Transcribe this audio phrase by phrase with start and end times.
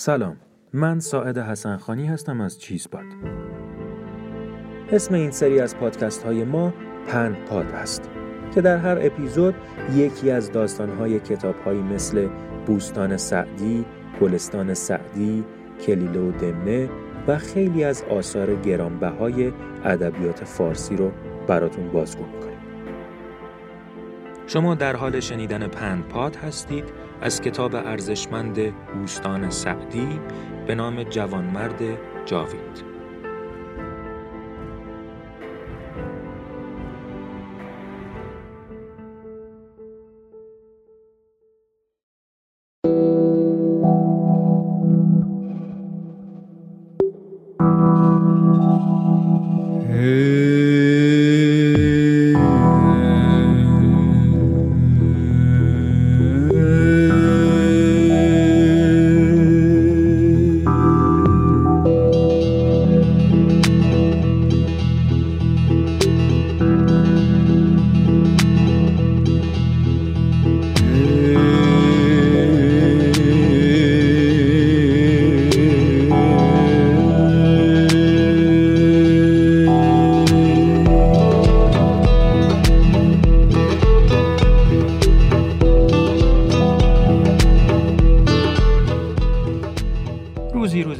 [0.00, 0.36] سلام.
[0.72, 3.04] من ساعد حسنخانی هستم از چیزپاد
[4.92, 6.72] اسم این سری از پادکست های ما
[7.08, 8.10] پند پاد است
[8.54, 9.54] که در هر اپیزود
[9.94, 12.28] یکی از داستان های کتاب هایی مثل
[12.66, 13.84] بوستان سعدی،
[14.20, 15.44] گلستان سعدی،
[15.86, 16.88] کلیله و دمنه
[17.28, 19.52] و خیلی از آثار گرانبهای
[19.84, 21.12] ادبیات فارسی رو
[21.46, 22.58] براتون بازگو می‌کنیم.
[24.46, 30.20] شما در حال شنیدن پند پاد هستید از کتاب ارزشمند بوستان سعدی
[30.66, 31.82] به نام جوانمرد
[32.26, 32.97] جاوید.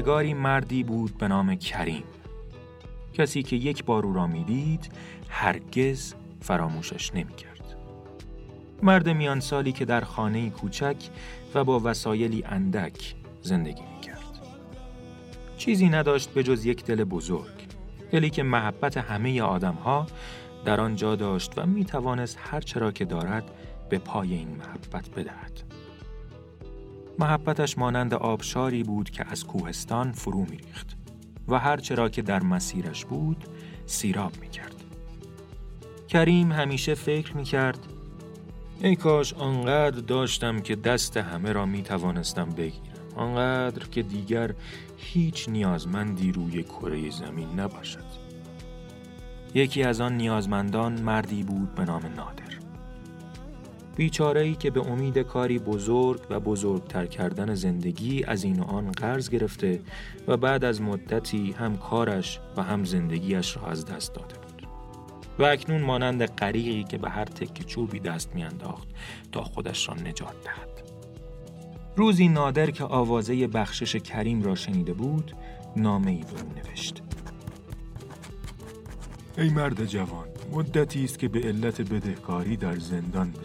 [0.00, 2.02] روزگاری مردی بود به نام کریم
[3.12, 4.92] کسی که یک بار او را می‌دید
[5.28, 7.76] هرگز فراموشش نمی‌کرد.
[8.82, 10.96] مرد میان سالی که در خانه کوچک
[11.54, 14.40] و با وسایلی اندک زندگی می‌کرد.
[15.56, 17.66] چیزی نداشت به جز یک دل بزرگ.
[18.12, 20.06] دلی که محبت همه آدمها
[20.64, 23.44] در آنجا داشت و می توانست هر چرا که دارد
[23.88, 25.69] به پای این محبت بدهد.
[27.20, 30.96] محبتش مانند آبشاری بود که از کوهستان فرو میریخت
[31.48, 33.44] و هر چرا که در مسیرش بود
[33.86, 34.74] سیراب می کرد.
[36.08, 37.78] کریم همیشه فکر می کرد
[38.80, 42.84] ای کاش آنقدر داشتم که دست همه را می توانستم بگیرم.
[43.16, 44.54] آنقدر که دیگر
[44.96, 48.04] هیچ نیازمندی روی کره زمین نباشد.
[49.54, 52.49] یکی از آن نیازمندان مردی بود به نام نادر.
[53.96, 59.28] بیچاره ای که به امید کاری بزرگ و بزرگتر کردن زندگی از این آن قرض
[59.28, 59.80] گرفته
[60.28, 64.68] و بعد از مدتی هم کارش و هم زندگیش را از دست داده بود.
[65.38, 68.88] و اکنون مانند غریقی که به هر تک چوبی دست میانداخت
[69.32, 70.82] تا خودش را نجات دهد.
[71.96, 75.32] روزی نادر که آوازه بخشش کریم را شنیده بود
[75.76, 76.24] نامه ای
[76.56, 77.02] نوشت.
[79.38, 83.44] ای مرد جوان مدتی است که به علت بدهکاری در زندان به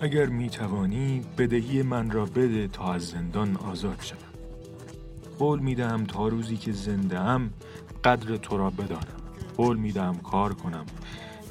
[0.00, 4.18] اگر می توانی بدهی من را بده تا از زندان آزاد شوم.
[5.38, 7.50] قول می دهم تا روزی که زنده ام
[8.04, 9.16] قدر تو را بدانم.
[9.56, 10.86] قول می دهم کار کنم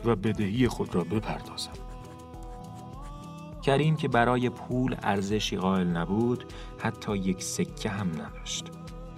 [0.06, 1.72] و بدهی خود را بپردازم.
[3.64, 6.46] کریم که برای پول ارزشی قائل نبود
[6.80, 8.66] حتی یک سکه هم نداشت.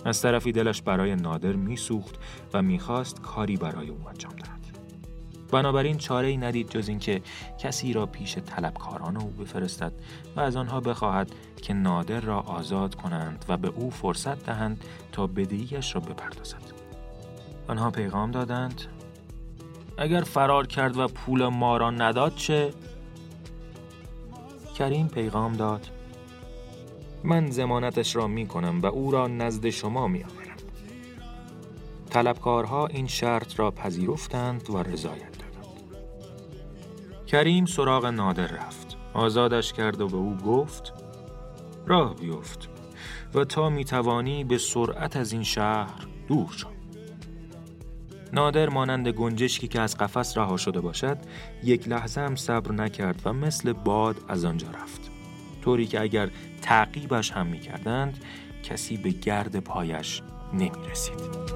[0.06, 2.16] از طرفی دلش برای نادر میسوخت
[2.54, 4.67] و می‌خواست کاری برای او انجام دهد.
[5.52, 7.22] بنابراین چاره ای ندید جز اینکه
[7.60, 9.92] کسی را پیش طلبکاران او بفرستد
[10.36, 11.32] و از آنها بخواهد
[11.62, 16.74] که نادر را آزاد کنند و به او فرصت دهند تا بدهیش را بپردازد
[17.68, 18.82] آنها پیغام دادند
[19.98, 22.74] اگر فرار کرد و پول ما را نداد چه
[24.76, 25.88] کریم پیغام داد
[27.24, 30.58] من زمانتش را می کنم و او را نزد شما می آورم.
[32.10, 35.37] طلبکارها این شرط را پذیرفتند و رضایت
[37.28, 38.98] کریم سراغ نادر رفت.
[39.14, 40.94] آزادش کرد و به او گفت
[41.86, 42.70] راه بیفت
[43.34, 46.68] و تا می‌توانی به سرعت از این شهر دور شو
[48.34, 51.18] نادر مانند گنجشکی که از قفس رها شده باشد
[51.64, 55.12] یک لحظه هم صبر نکرد و مثل باد از آنجا رفت.
[55.62, 56.30] طوری که اگر
[56.62, 58.24] تعقیبش هم می‌کردند
[58.64, 60.22] کسی به گرد پایش
[60.54, 61.48] نمی رسید.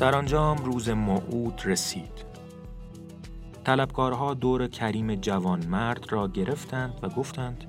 [0.00, 2.24] سرانجام روز موعود رسید.
[3.64, 7.64] طلبکارها دور کریم جوان مرد را گرفتند و گفتند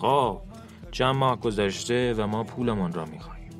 [0.00, 0.40] خب
[0.90, 3.50] چند ماه گذشته و ما پولمان را می‌خواهیم.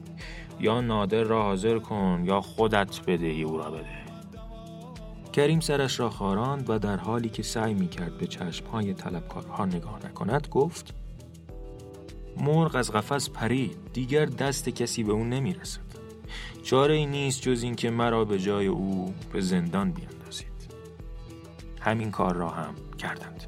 [0.60, 3.96] یا نادر را حاضر کن یا خودت بدهی او را بده.
[5.32, 10.48] کریم سرش را خاراند و در حالی که سعی می‌کرد به چشمهای طلبکارها نگاه نکند
[10.50, 10.94] گفت
[12.36, 15.85] مرغ از قفس پرید دیگر دست کسی به او نمی‌رسد.
[16.62, 20.46] چاره ای نیست جز اینکه مرا به جای او به زندان بیاندازید
[21.80, 23.44] همین کار را هم کردند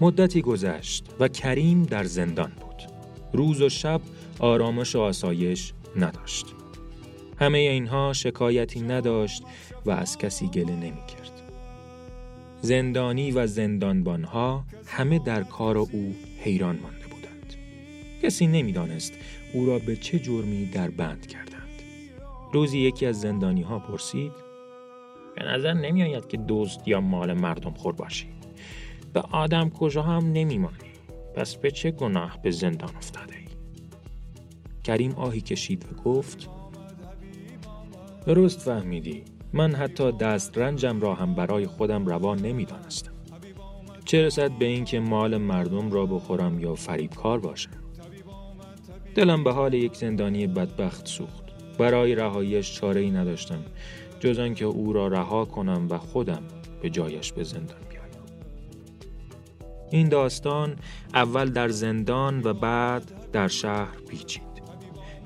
[0.00, 2.82] مدتی گذشت و کریم در زندان بود
[3.32, 4.00] روز و شب
[4.38, 6.46] آرامش و آسایش نداشت
[7.40, 9.42] همه اینها شکایتی نداشت
[9.86, 11.42] و از کسی گله نمی کرد.
[12.62, 17.54] زندانی و زندانبانها همه در کار او حیران مانده بودند.
[18.22, 19.12] کسی نمی‌دانست
[19.52, 21.49] او را به چه جرمی در بند کردند.
[22.52, 24.32] روزی یکی از زندانی ها پرسید
[25.36, 28.26] به نظر نمی آید که دوست یا مال مردم خور باشی.
[29.12, 30.90] به آدم کجا هم نمیمانی.
[31.34, 33.44] پس به چه گناه به زندان افتاده ای؟
[34.84, 36.48] کریم آهی کشید و گفت
[38.26, 43.12] درست فهمیدی من حتی دست رنجم را هم برای خودم روا نمی‌دانستم
[44.04, 47.70] چه رسد به اینکه مال مردم را بخورم یا فریبکار باشم
[49.14, 53.64] دلم به حال یک زندانی بدبخت سوخت برای رهاییش چاره ای نداشتم
[54.20, 56.42] جز آنکه او را رها کنم و خودم
[56.82, 58.00] به جایش به زندان بیایم.
[59.90, 60.76] این داستان
[61.14, 64.50] اول در زندان و بعد در شهر پیچید.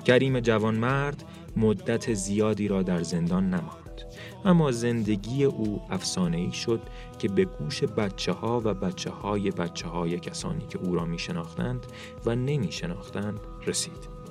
[0.05, 1.23] کریم جوانمرد
[1.57, 4.01] مدت زیادی را در زندان نماند
[4.45, 6.81] اما زندگی او افسانه ای شد
[7.19, 11.19] که به گوش بچه ها و بچه های بچه های کسانی که او را می
[11.19, 11.85] شناختند
[12.25, 14.24] و نمی شناختند رسید.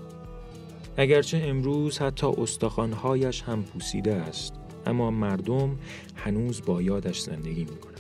[0.97, 4.55] اگرچه امروز حتی استخوانهایش هم پوسیده است
[4.87, 5.79] اما مردم
[6.17, 7.95] هنوز با یادش زندگی می کنند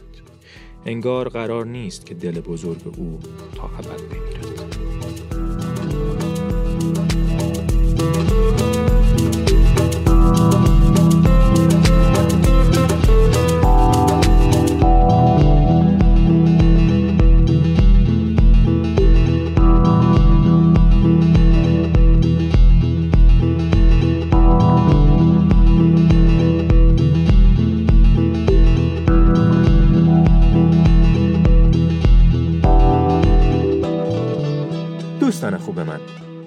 [0.86, 3.18] انگار قرار نیست که دل بزرگ او
[3.54, 4.74] تا ابد بمیرد.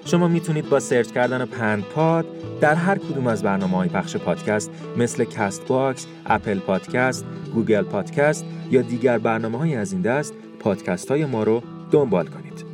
[0.08, 2.26] شما می‌تونید با search کردن پند پاد
[2.60, 7.24] در هر کدوم از برنامه های پخش پادکست مثل Castbox، Apple Podcast،
[7.54, 12.64] Google Podcast یا دیگر برنامه های از این دست پادکست های ما رو دنبال کنید.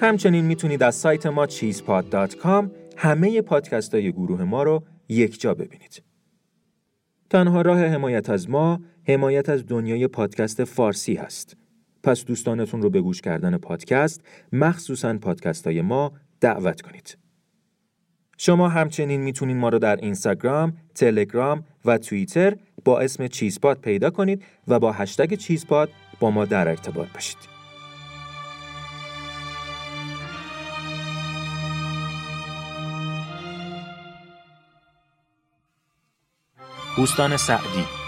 [0.00, 2.64] همچنین می‌تونید از سایت ما cheesepod.com
[2.96, 6.02] همه پادکست های گروه ما رو یک جا ببینید.
[7.30, 11.56] تنها راه حمایت از ما حمایت از دنیای پادکست فارسی هست.
[12.02, 14.20] پس دوستانتون رو به گوش کردن پادکست
[14.52, 17.18] مخصوصا پادکست های ما دعوت کنید.
[18.38, 24.44] شما همچنین می‌تونید ما رو در اینستاگرام، تلگرام و توییتر با اسم چیزپاد پیدا کنید
[24.68, 25.90] و با هشتگ چیزپاد
[26.20, 27.38] با ما در ارتباط باشید.
[36.96, 38.01] بوستان سعدی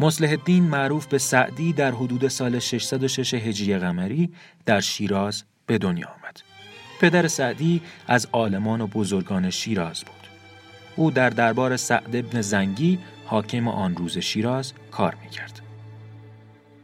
[0.00, 4.32] مصلح الدین معروف به سعدی در حدود سال 606 هجری قمری
[4.66, 6.40] در شیراز به دنیا آمد.
[7.00, 10.28] پدر سعدی از عالمان و بزرگان شیراز بود.
[10.96, 15.60] او در دربار سعد ابن زنگی حاکم آن روز شیراز کار می‌کرد.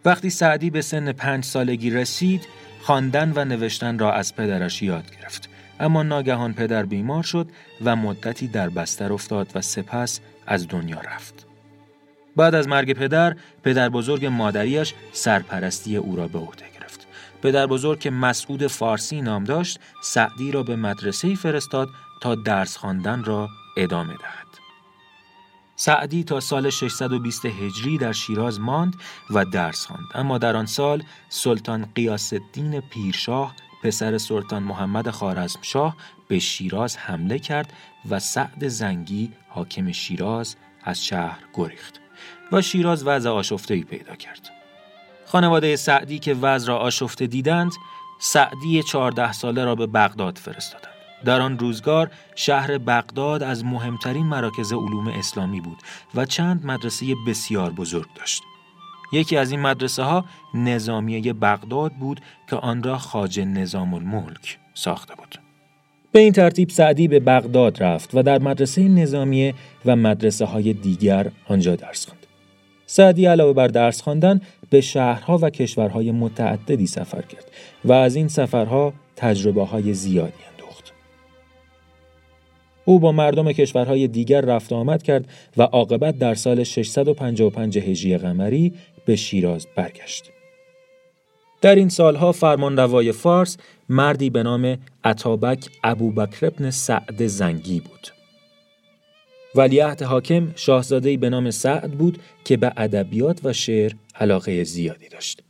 [0.05, 2.47] وقتی سعدی به سن پنج سالگی رسید،
[2.81, 5.49] خواندن و نوشتن را از پدرش یاد گرفت.
[5.81, 7.51] اما ناگهان پدر بیمار شد
[7.85, 11.44] و مدتی در بستر افتاد و سپس از دنیا رفت.
[12.37, 17.07] بعد از مرگ پدر، پدر بزرگ مادریش سرپرستی او را به عهده گرفت.
[17.43, 21.89] پدر بزرگ که مسعود فارسی نام داشت، سعدی را به مدرسه فرستاد
[22.21, 24.45] تا درس خواندن را ادامه دهد.
[25.77, 28.95] سعدی تا سال 620 هجری در شیراز ماند
[29.31, 35.97] و درس خواند اما در آن سال سلطان قیاس الدین پیرشاه پسر سلطان محمد خارزمشاه
[36.29, 37.73] به شیراز حمله کرد
[38.11, 42.04] و سعد زنگی حاکم شیراز از شهر گریخت.
[42.53, 44.51] و شیراز وضع آشفته پیدا کرد.
[45.27, 47.73] خانواده سعدی که وضع را آشفته دیدند،
[48.19, 50.95] سعدی چهارده ساله را به بغداد فرستادند.
[51.25, 55.79] در آن روزگار شهر بغداد از مهمترین مراکز علوم اسلامی بود
[56.15, 58.43] و چند مدرسه بسیار بزرگ داشت.
[59.13, 65.15] یکی از این مدرسه ها نظامیه بغداد بود که آن را خاج نظام الملک ساخته
[65.15, 65.44] بود.
[66.15, 69.55] به این ترتیب سعدی به بغداد رفت و در مدرسه نظامیه
[69.87, 72.27] و مدرسه های دیگر آنجا درس خواند.
[72.87, 74.41] سعدی علاوه بر درس خواندن
[74.71, 77.51] به شهرها و کشورهای متعددی سفر کرد
[77.85, 80.93] و از این سفرها تجربه های زیادی اندوخت.
[82.85, 88.73] او با مردم کشورهای دیگر رفت آمد کرد و عاقبت در سال 655 هجری قمری
[89.05, 90.34] به شیراز برگشت.
[91.65, 93.57] در این سالها فرمانروای فارس
[93.89, 98.09] مردی به نام عطابک ابوبکر ابن سعد زنگی بود.
[99.55, 105.43] ولیعهد حاکم شاهزاده‌ای به نام سعد بود که به ادبیات و شعر علاقه زیادی داشت.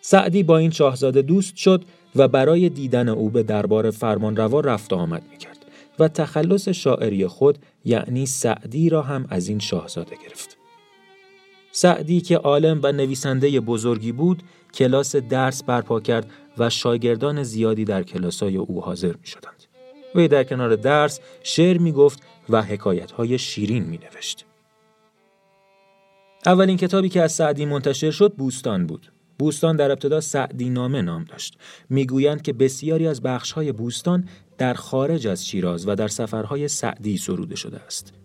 [0.00, 1.84] سعدی با این شاهزاده دوست شد
[2.16, 5.58] و برای دیدن او به دربار فرمانروا رفت و آمد می‌کرد
[5.98, 10.63] و تخلص شاعری خود یعنی سعدی را هم از این شاهزاده گرفت.
[11.76, 14.42] سعدی که عالم و نویسنده بزرگی بود
[14.74, 19.64] کلاس درس برپا کرد و شاگردان زیادی در کلاسای او حاضر می شدند.
[20.14, 24.44] وی در کنار درس شعر می گفت و حکایت های شیرین می نوشت.
[26.46, 29.12] اولین کتابی که از سعدی منتشر شد بوستان بود.
[29.38, 31.58] بوستان در ابتدا سعدی نامه نام داشت.
[31.90, 34.28] می‌گویند که بسیاری از بخشهای بوستان
[34.58, 38.23] در خارج از شیراز و در سفرهای سعدی سروده شده است.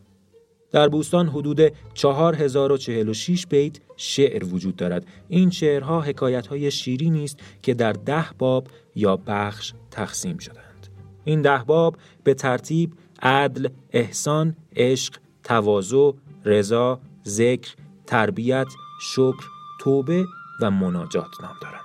[0.72, 5.06] در بوستان حدود 4046 بیت شعر وجود دارد.
[5.28, 10.88] این شعرها حکایتهای شیری است که در ده باب یا بخش تقسیم شدند.
[11.24, 16.12] این ده باب به ترتیب عدل، احسان، عشق، تواضع،
[16.46, 17.76] رضا، ذکر،
[18.08, 18.68] تربیت،
[19.02, 19.46] شکر،
[19.82, 20.26] توبه
[20.62, 21.80] و مناجات نام دارند.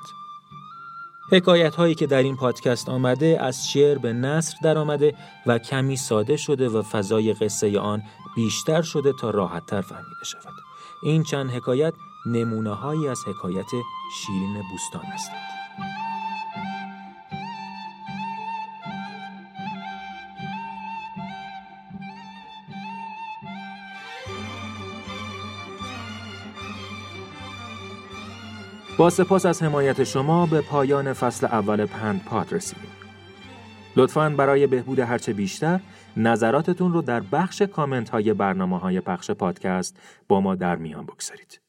[1.33, 5.15] حکایت هایی که در این پادکست آمده از شعر به نصر در آمده
[5.47, 8.03] و کمی ساده شده و فضای قصه آن
[8.37, 10.55] بیشتر شده تا راحتتر فهمیده شود.
[11.03, 11.95] این چند حکایت
[12.27, 13.71] نمونه هایی از حکایت
[14.15, 15.37] شیرین بوستان هستند.
[28.99, 32.91] با سپاس از حمایت شما به پایان فصل اول پند پاد رسیدیم.
[33.97, 35.81] لطفاً برای بهبود هرچه بیشتر
[36.17, 41.61] نظراتتون رو در بخش کامنت های برنامه های پخش پادکست با ما در میان بگذارید.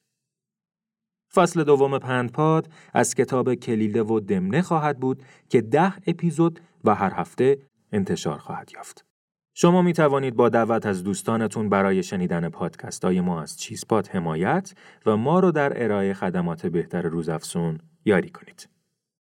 [1.33, 6.95] فصل دوم پند پاد از کتاب کلیله و دمنه خواهد بود که ده اپیزود و
[6.95, 7.57] هر هفته
[7.91, 9.05] انتشار خواهد یافت.
[9.57, 14.73] شما می توانید با دعوت از دوستانتون برای شنیدن پادکست های ما از چیزپاد حمایت
[15.05, 18.74] و ما رو در ارائه خدمات بهتر روزافزون یاری کنید.